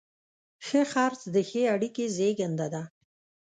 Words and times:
ښه 0.65 0.81
خرڅ 0.91 1.21
د 1.33 1.35
ښې 1.49 1.61
اړیکې 1.73 2.05
زیږنده 2.15 2.67
ده. 2.73 2.83